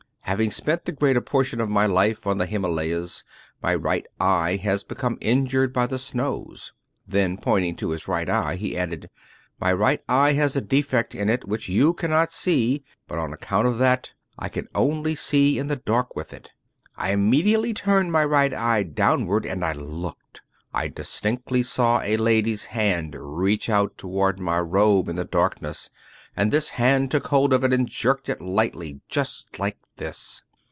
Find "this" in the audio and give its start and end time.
26.49-26.69, 29.97-30.41